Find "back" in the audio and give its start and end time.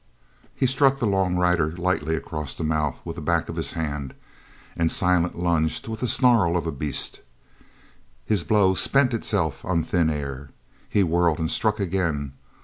3.21-3.49